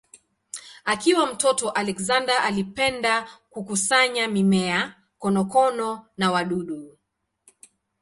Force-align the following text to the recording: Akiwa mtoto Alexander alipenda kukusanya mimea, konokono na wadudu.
Akiwa 0.85 1.25
mtoto 1.33 1.69
Alexander 1.69 2.35
alipenda 2.41 3.27
kukusanya 3.49 4.27
mimea, 4.27 4.95
konokono 5.19 6.05
na 6.17 6.31
wadudu. 6.31 6.97